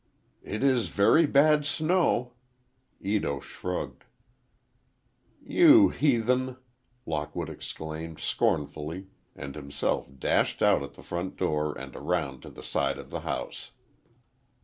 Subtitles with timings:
[0.41, 2.33] "It is very bad snow—"
[3.01, 4.03] Ito shrugged.
[5.43, 6.57] "You heathen!"
[7.05, 12.63] Lockwood exclaimed, scornfully, and himself dashed out at the front door and around to the
[12.63, 13.73] side of the house.